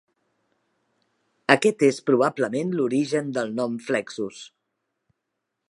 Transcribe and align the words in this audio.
Aquest 1.55 1.85
és 1.89 1.99
probablement 2.09 2.73
l'origen 2.79 3.31
del 3.37 3.55
nom 3.61 3.77
"flexus". 3.91 4.43